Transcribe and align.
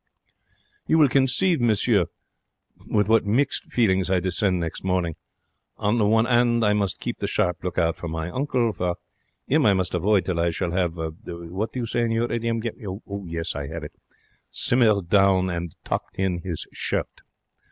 You 0.87 0.97
will 0.97 1.09
conceive, 1.09 1.61
Monsieur, 1.61 2.07
with 2.87 3.07
what 3.07 3.23
mixed 3.23 3.71
feelings 3.71 4.09
I 4.09 4.19
descend 4.19 4.59
next 4.59 4.83
morning. 4.83 5.15
On 5.77 5.99
the 5.99 6.07
one 6.07 6.25
'and, 6.25 6.65
I 6.65 6.73
must 6.73 6.99
keep 6.99 7.19
the 7.19 7.27
sharp 7.27 7.63
look 7.63 7.77
out 7.77 7.97
for 7.97 8.07
my 8.07 8.31
uncle, 8.31 8.73
for 8.73 8.95
'im 9.47 9.67
I 9.67 9.75
must 9.75 9.93
avoid 9.93 10.25
till 10.25 10.43
he 10.43 10.51
shall 10.51 10.71
have 10.71 10.95
what 10.95 11.23
do 11.73 11.79
you 11.79 11.85
say 11.85 12.01
in 12.01 12.09
your 12.09 12.31
idiom? 12.31 12.63
Yes, 13.27 13.55
I 13.55 13.67
have 13.67 13.83
it 13.83 13.93
simmered 14.49 15.07
down 15.11 15.51
and 15.51 15.75
tucked 15.85 16.17
in 16.17 16.39
his 16.39 16.65
shirt. 16.73 17.21